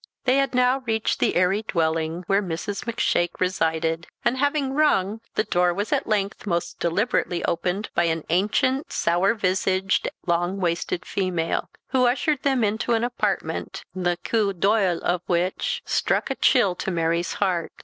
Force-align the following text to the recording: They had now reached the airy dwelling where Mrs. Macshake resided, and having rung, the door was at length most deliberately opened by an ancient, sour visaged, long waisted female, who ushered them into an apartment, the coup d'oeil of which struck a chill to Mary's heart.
They 0.23 0.37
had 0.37 0.55
now 0.55 0.79
reached 0.87 1.19
the 1.19 1.35
airy 1.35 1.61
dwelling 1.61 2.23
where 2.25 2.41
Mrs. 2.41 2.87
Macshake 2.87 3.39
resided, 3.39 4.07
and 4.25 4.35
having 4.35 4.73
rung, 4.73 5.21
the 5.35 5.43
door 5.43 5.75
was 5.75 5.93
at 5.93 6.07
length 6.07 6.47
most 6.47 6.79
deliberately 6.79 7.45
opened 7.45 7.91
by 7.93 8.05
an 8.05 8.23
ancient, 8.31 8.91
sour 8.91 9.35
visaged, 9.35 10.09
long 10.25 10.59
waisted 10.59 11.05
female, 11.05 11.69
who 11.89 12.07
ushered 12.07 12.41
them 12.41 12.63
into 12.63 12.95
an 12.95 13.03
apartment, 13.03 13.83
the 13.93 14.17
coup 14.23 14.53
d'oeil 14.53 14.99
of 15.03 15.21
which 15.27 15.83
struck 15.85 16.31
a 16.31 16.35
chill 16.35 16.73
to 16.73 16.89
Mary's 16.89 17.33
heart. 17.33 17.71